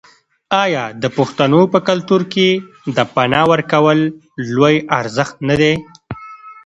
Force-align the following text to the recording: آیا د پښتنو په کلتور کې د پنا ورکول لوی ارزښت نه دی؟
آیا 0.63 0.83
د 1.01 1.03
پښتنو 1.17 1.61
په 1.73 1.79
کلتور 1.87 2.21
کې 2.33 2.49
د 2.95 2.97
پنا 3.13 3.41
ورکول 3.51 3.99
لوی 4.53 4.75
ارزښت 4.99 5.35
نه 5.49 5.55
دی؟ 5.61 5.73